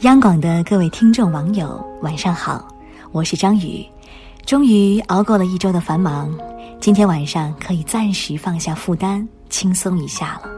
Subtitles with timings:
[0.00, 2.66] 央广的各位听众网友，晚上好，
[3.12, 3.84] 我是张宇。
[4.46, 6.34] 终于熬过了一周的繁忙，
[6.80, 10.50] 今天晚上可以暂时放下负担，轻松一下了。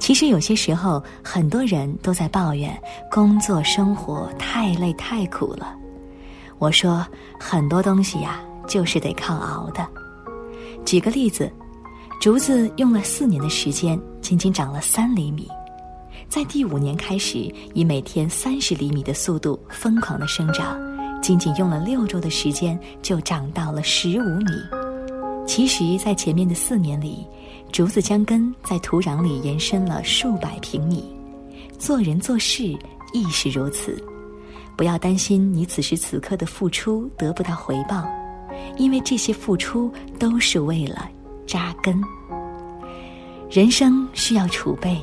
[0.00, 2.74] 其实有些时候，很多人都在抱怨
[3.10, 5.74] 工作生活太累太苦了。
[6.58, 7.06] 我说，
[7.38, 9.86] 很多东西呀，就是得靠熬的。
[10.84, 11.52] 举个例子，
[12.20, 15.46] 竹子用了四年的时间，仅仅长了三厘米。
[16.28, 20.76] 在第五年开始，以每天三十厘米的速度疯狂的生长，
[21.22, 24.46] 仅仅用了六周的时间就长到了十五米。
[25.46, 27.24] 其实，在前面的四年里，
[27.70, 31.04] 竹子将根在土壤里延伸了数百平米。
[31.78, 32.76] 做人做事
[33.12, 34.02] 亦是如此，
[34.76, 38.04] 不要担心你此时此刻的付出得不到回报，
[38.78, 41.08] 因为这些付出都是为了
[41.46, 42.02] 扎根。
[43.50, 44.98] 人生需要储备。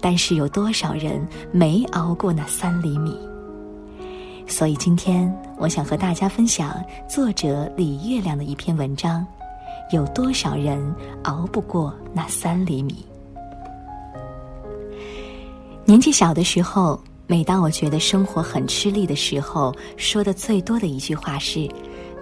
[0.00, 3.18] 但是有多少人没熬过那三厘米？
[4.46, 9.26] 所以今天我想和大家分享作者李月亮的一篇文章：
[9.90, 10.94] 有多少人
[11.24, 13.04] 熬不过那三厘米？
[15.84, 21.68] 年纪小的时候，每当我觉得生活很吃力的时候，说的最多的一句话是：“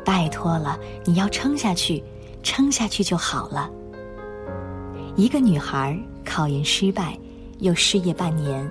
[0.03, 2.03] 拜托了，你要撑下去，
[2.47, 3.69] 撑下去就好了。”
[5.17, 7.19] 一个女孩考研失败。
[7.61, 8.71] 又失业半年，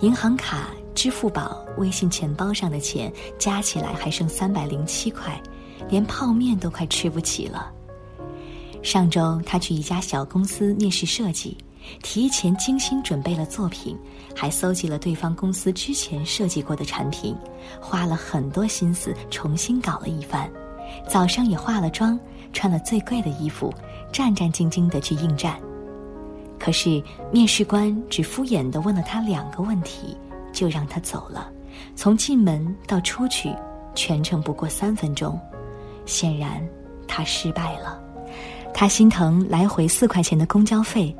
[0.00, 5.40] 银行卡、支付宝、微信钱包上的钱加起来还剩三百零七块，
[5.88, 7.72] 连泡面都快吃不起了。
[8.82, 11.56] 上周她去一家小公司面试设计，
[12.02, 13.96] 提前精心准备了作品，
[14.34, 17.34] 还搜集了对方公司之前设计过的产品，
[17.80, 20.46] 花了很多心思重新搞了一番。
[21.08, 22.20] 早上也化了妆，
[22.56, 23.70] 穿了最贵的衣服，
[24.10, 25.56] 战战兢兢地去应战。
[26.58, 30.16] 可是面试官只敷衍地问了他两个问题，
[30.54, 31.50] 就让他走了。
[31.94, 33.54] 从进门到出去，
[33.94, 35.38] 全程不过三分钟。
[36.06, 36.66] 显然，
[37.06, 38.00] 他失败了。
[38.72, 41.14] 他心疼来回四块钱的公交费。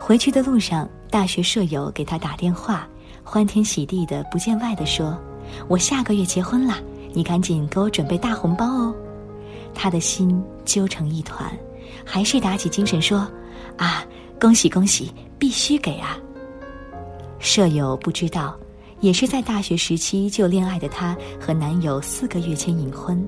[0.00, 2.88] 回去的路上，大学舍友给他打电话，
[3.22, 5.18] 欢天喜地的不见外的说
[5.68, 6.78] ：“我下个月结婚啦，
[7.12, 8.94] 你赶紧给我准备大红包哦。”
[9.74, 11.50] 他的心揪成一团，
[12.04, 13.26] 还是打起精神说
[13.78, 14.04] ：“啊。”
[14.40, 16.16] 恭喜恭喜，必须给啊！
[17.40, 18.56] 舍友不知道，
[19.00, 23.20] 也是在大学时期就恋爱的她，和男友四个月前隐婚，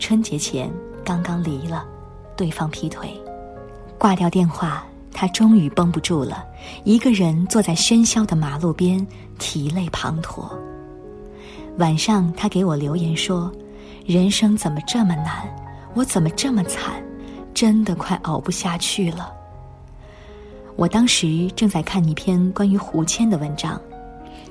[0.00, 0.68] 春节前
[1.04, 1.86] 刚刚离了，
[2.36, 3.08] 对方劈腿。
[3.96, 6.44] 挂掉电话，她终于绷不住了，
[6.82, 9.06] 一个人坐在喧嚣的马路边，
[9.38, 10.50] 涕泪滂沱。
[11.78, 13.52] 晚上，她给我留言说
[14.04, 15.48] ：“人生怎么这么难？
[15.96, 17.02] 我怎么这么惨？
[17.54, 19.32] 真的快熬不下去了。”
[20.76, 23.80] 我当时正在看一篇关于胡谦的文章，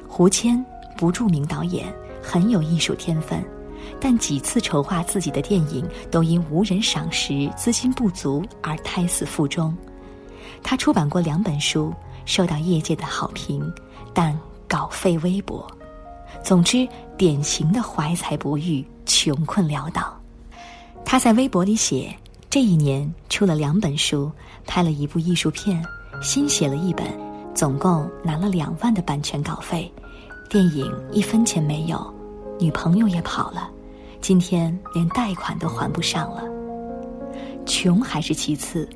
[0.07, 0.65] 胡谦
[0.97, 1.85] 不著名导演，
[2.19, 3.45] 很有艺术天分，
[4.01, 9.71] 但几次筹划自己的电影都因无人赏识、资金不足而胎死腹中。
[10.63, 11.93] 他出版过两本书，
[12.25, 13.71] 受到业界的好评，
[14.15, 14.35] 但
[14.67, 15.63] 稿费微薄。
[16.43, 20.14] 总之，典型的怀才不遇、穷困潦倒。
[21.05, 22.13] 他在微博里写：
[22.49, 24.29] 这一年出了两本书，
[24.65, 25.81] 拍了一部艺术片。
[26.21, 27.05] 新写了一本，
[27.53, 29.91] 总共拿了两万的版权稿费，
[30.49, 32.13] 电影一分钱没有，
[32.57, 33.69] 女朋友也跑了，
[34.21, 36.41] 今天连贷款都还不上了。
[37.65, 38.89] 穷还是其次，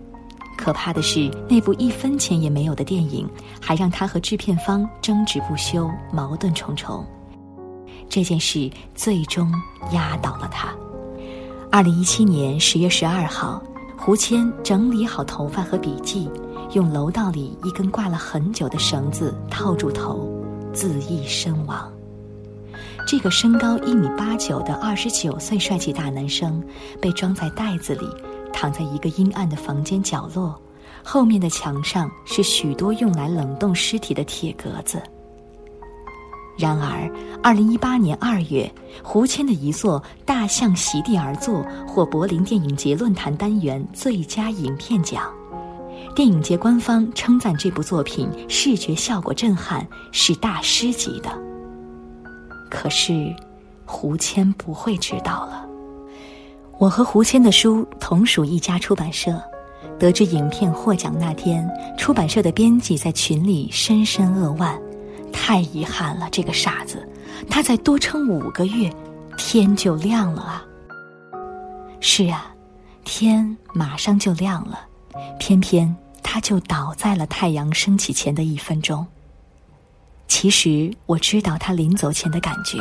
[0.57, 3.29] 可怕的是那部一分钱也没有的电影，
[3.61, 7.05] 还让他和制片方争执不休，矛盾重重。
[8.07, 9.51] 这件事最终
[9.91, 10.73] 压倒了他。
[11.71, 13.61] 二零一七年十月十二号，
[13.95, 16.27] 胡谦整理好头发和笔记。
[16.73, 20.27] 用楼道里一根挂了很久的绳子套住头，
[20.73, 21.91] 自缢身亡。
[23.07, 26.63] 这个身高一米八九的二十九岁帅气大男生，
[26.99, 28.07] 被装在袋子里，
[28.51, 30.59] 躺在一个阴暗的房间角落，
[31.03, 34.99] 后面的墙上是许多用来冷冻尸体的铁格子。
[36.59, 37.09] 然而，
[37.41, 38.69] 二零一八年二月，
[39.01, 45.23] 胡谦的一作《大象席地而坐》获柏林电影节论坛单元最佳影片奖。
[46.13, 51.29] 电影节官方称赞这部作品视觉效果震撼，是大师级的。
[52.69, 53.33] 可是，
[53.85, 55.65] 胡谦不会知道了。
[56.77, 59.41] 我和胡谦的书同属一家出版社，
[59.97, 61.65] 得知影片获奖那天，
[61.97, 64.77] 出版社的编辑在群里深深扼腕
[65.29, 67.07] ：“太遗憾了，这个傻子，
[67.49, 68.91] 他再多撑五个月，
[69.37, 70.65] 天就亮了啊！”
[72.01, 72.53] 是啊，
[73.03, 74.79] 天马上就亮了。
[75.39, 79.05] 偏偏他就倒在了太阳升起前的一分钟。
[80.27, 82.77] 其实我知道他临走前的感觉，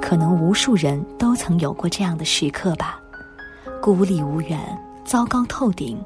[0.00, 3.00] 可能无数人都曾有过这样的时刻吧，
[3.82, 4.58] 孤立无援，
[5.04, 6.00] 糟糕透顶，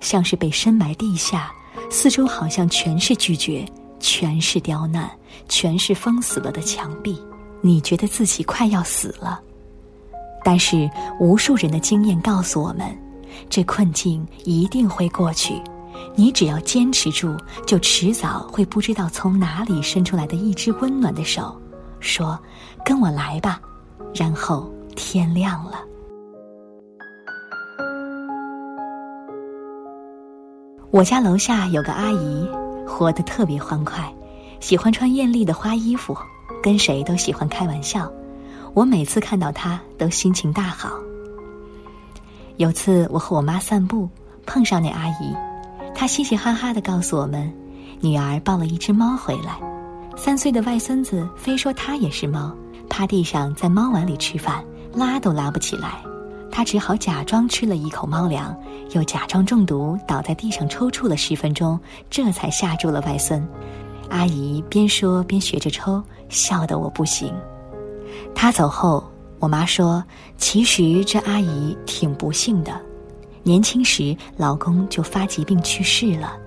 [0.00, 1.52] 像是被深埋地下，
[1.90, 3.64] 四周好像全是拒绝，
[3.98, 5.10] 全是刁难，
[5.48, 7.20] 全是封死了的墙壁。
[7.60, 9.40] 你觉得自己快要死了，
[10.44, 10.88] 但是
[11.18, 12.96] 无数人的经验告诉我们，
[13.48, 15.60] 这困境一定会过去。
[16.14, 21.60] 你只要坚持住，就迟早会不知道从哪里伸出来的一只温暖的手，
[22.00, 22.38] 说
[22.84, 23.60] ：“跟我来吧。”
[24.14, 25.80] 然后天亮了。
[30.90, 32.48] 我家楼下有个阿姨，
[32.86, 34.12] 活得特别欢快，
[34.60, 36.16] 喜欢穿艳丽的花衣服。
[36.62, 38.10] 跟谁都喜欢开玩笑，
[38.72, 40.90] 我每次看到他都心情大好。
[42.56, 44.08] 有次我和我妈散步，
[44.46, 45.34] 碰上那阿姨，
[45.94, 47.52] 她嘻嘻哈哈的告诉我们，
[48.00, 49.60] 女儿抱了一只猫回来，
[50.16, 52.52] 三岁的外孙子非说他也是猫，
[52.88, 56.02] 趴地上在猫碗里吃饭，拉都拉不起来，
[56.56, 58.58] 他只好假装吃了一口猫粮，
[58.92, 63.46] 又假装中毒倒在地上抽搐了十分钟，这才吓住了外孙。
[64.08, 67.30] 阿姨边说边学着抽，笑得我不行。
[68.34, 69.06] 她走后，
[69.38, 70.02] 我妈说
[70.38, 72.80] ：“其实这阿姨挺不幸的，
[73.42, 76.38] 年轻时老公就发疾病去世了，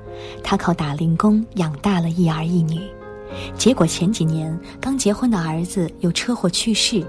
[0.44, 2.82] 她靠打零工养大了一儿一女。
[3.56, 7.06] 结果前几年刚结婚的儿子又车祸去世，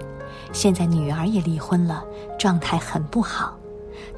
[0.53, 2.05] 现在女儿也离婚了，
[2.39, 3.57] 状态很不好。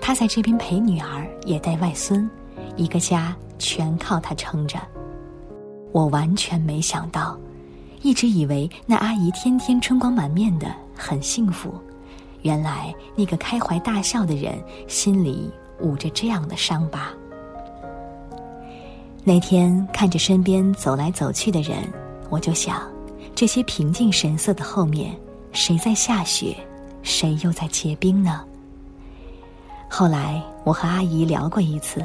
[0.01, 2.29] 她在这边陪女儿，也带外孙，
[2.77, 4.79] 一个家全靠她撑着。”
[5.93, 7.39] 我完全没想到，
[8.01, 11.75] 一直以为那阿姨天天春光满面的很幸福，
[12.41, 14.59] 原来那个开怀大笑的人
[14.89, 15.51] 心里
[15.81, 17.11] 捂着这样的伤疤。
[19.23, 21.87] 那天看着身边走来走去的人，
[22.31, 22.83] 我就想，
[23.35, 25.15] 这些平静神色的后面，
[25.53, 26.57] 谁在下雪，
[27.03, 28.45] 谁又在结冰呢？
[29.89, 32.05] 后来我和阿姨聊过一次，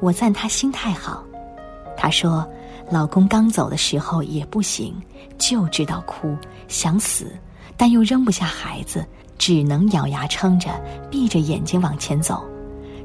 [0.00, 1.22] 我赞她心态好，
[1.96, 2.46] 她说。
[2.90, 4.94] 老公刚走的时候也不行，
[5.36, 6.34] 就知道哭，
[6.68, 7.30] 想死，
[7.76, 9.04] 但又扔不下孩子，
[9.36, 10.70] 只能咬牙撑着，
[11.10, 12.42] 闭着眼睛往前走，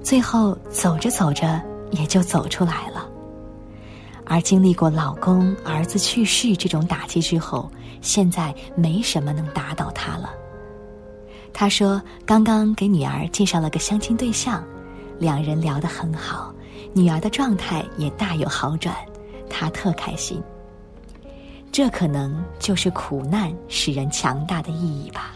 [0.01, 1.62] 最后走着走着
[1.92, 3.06] 也就走出来了。
[4.24, 7.69] 而经历过老公、儿子去世这种打击之后，
[8.04, 10.32] 现在没什么能打倒他了。
[11.52, 14.64] 他说：“刚刚给女儿介绍了个相亲对象，
[15.18, 16.54] 两人聊得很好，
[16.94, 18.96] 女儿的状态也大有好转。”
[19.50, 20.42] 他特开心，
[21.72, 25.36] 这可能就是苦难使人强大的意义吧。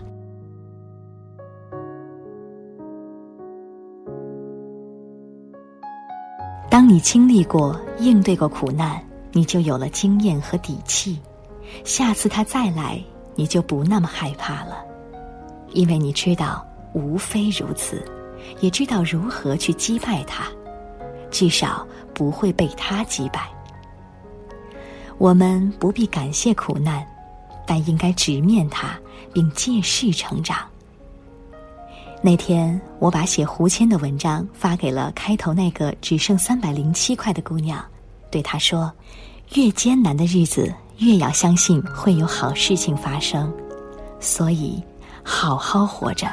[6.68, 9.00] 当你经历过、应对过苦难，
[9.32, 11.20] 你就有了经验和底气，
[11.84, 13.02] 下次他再来，
[13.36, 14.78] 你就不那么害怕了，
[15.74, 18.04] 因为你知道无非如此，
[18.62, 20.46] 也知道如何去击败他，
[21.30, 23.50] 至少不会被他击败。
[25.18, 27.06] 我们不必感谢苦难，
[27.66, 28.98] 但应该直面它，
[29.34, 30.60] 并借势成长。
[32.22, 37.84] 那天，我把写胡谦的文章发给了开头那个只剩三百零七块的姑娘，
[38.30, 38.92] 对她说
[39.56, 43.52] ：“越艰难的日子，越要相信会有好事情发生，
[44.20, 44.84] 所以
[45.24, 46.28] 好好活着，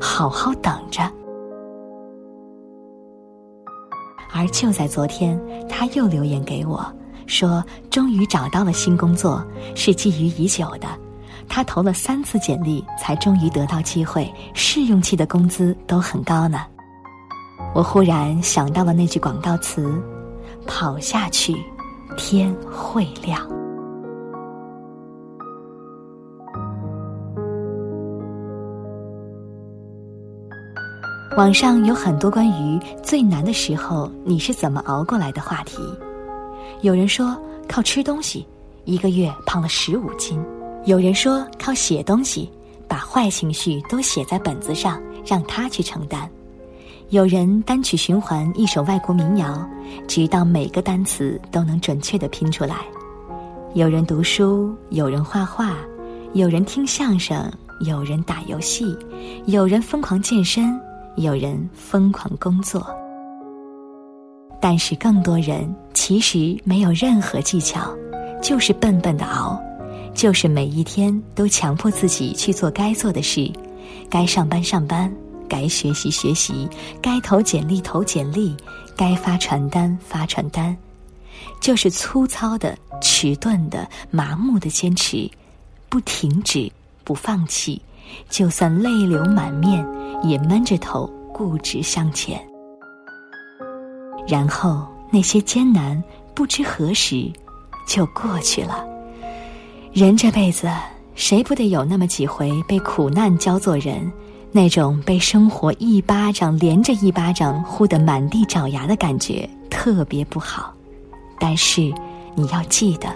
[0.00, 1.02] 好好等着。”
[4.32, 6.84] 而就在昨天，他又留言给我。
[7.26, 9.44] 说终于找到了新工作，
[9.74, 10.86] 是觊觎已久的。
[11.48, 14.32] 他投了三次简历，才终于得到机会。
[14.54, 16.60] 试用期的工资都很高呢。
[17.74, 20.00] 我忽然想到了那句广告词
[20.68, 21.56] ：“跑下去，
[22.16, 23.40] 天会亮。”
[31.36, 35.82] 网上有很多关于最难的时候你是怎么熬过来的话题。
[36.80, 37.36] 有人说
[37.68, 38.46] 靠吃东西，
[38.86, 40.40] 一个月胖了十五斤；
[40.86, 42.50] 有人说靠写东西，
[42.88, 46.26] 把坏情绪都写在本子上，让他去承担；
[47.10, 49.68] 有人单曲循环一首外国民谣，
[50.08, 52.76] 直到每个单词都能准确的拼出来；
[53.74, 55.74] 有人读书，有人画画，
[56.32, 58.96] 有人听相声，有人打游戏，
[59.44, 60.80] 有人疯狂健身，
[61.16, 62.86] 有人疯狂工作。
[64.60, 67.94] 但是更多人其实没有任何技巧，
[68.42, 69.60] 就是笨笨的熬，
[70.14, 73.50] 就是每一天都强迫自己去做该做的事，
[74.08, 75.12] 该上班上班，
[75.48, 76.68] 该学习学习，
[77.02, 78.56] 该投简历投简历，
[78.96, 80.76] 该发传单发传单，
[81.60, 82.76] 就是粗糙的。
[83.02, 85.30] 迟钝的、麻木的坚持，
[85.90, 86.72] 不停止，
[87.04, 87.80] 不放弃，
[88.30, 89.86] 就算泪流满面，
[90.22, 92.40] 也闷着头固执向前。
[94.26, 96.02] 然后那些艰难，
[96.34, 97.30] 不知何时
[97.86, 98.84] 就过去了。
[99.92, 100.68] 人这辈子，
[101.14, 104.12] 谁不得有那么几回被苦难教做人？
[104.52, 110.72] 那种被生活一巴掌连着一巴掌呼得满地找牙的感觉特别不好，
[111.38, 111.92] 但是
[112.34, 113.08] 你要记得，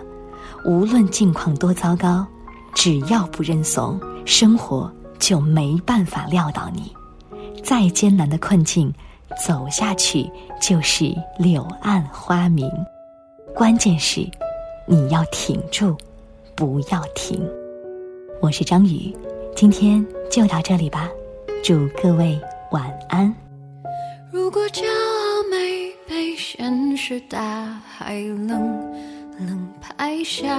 [0.66, 2.26] 无论境况多糟糕，
[2.74, 6.92] 只要不认怂，生活就没办法撂倒你。
[7.62, 8.92] 再艰难的困境，
[9.46, 10.28] 走下去
[10.60, 12.68] 就是柳暗花明。
[13.54, 14.26] 关键是
[14.86, 15.96] 你要挺住，
[16.56, 17.46] 不要停。
[18.40, 19.14] 我是张宇，
[19.54, 21.08] 今天就到这里吧。
[21.62, 22.40] 祝各位
[22.72, 23.32] 晚安。
[24.32, 28.48] 如果骄傲没被现实大海冷
[29.38, 30.58] 冷拍下，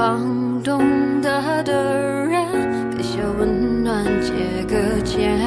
[0.00, 0.62] 多渴望。
[0.62, 2.46] 懂得的人，
[2.96, 4.32] 给些温暖，借
[4.64, 5.38] 个肩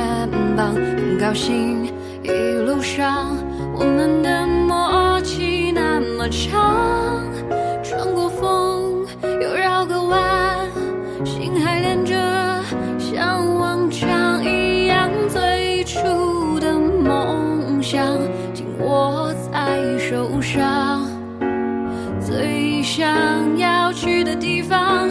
[0.56, 1.86] 膀，很高兴
[2.24, 2.30] 一
[2.66, 3.36] 路上
[3.76, 7.24] 我们的默契那么长，
[7.84, 9.06] 穿过风
[9.42, 10.68] 又绕个弯，
[11.24, 12.16] 心还连着，
[13.00, 18.18] 像往常一样，最初的梦想
[18.54, 21.06] 紧握在手上，
[22.36, 25.08] 最想要去的地方